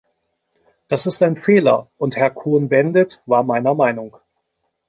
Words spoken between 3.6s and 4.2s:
Meinung.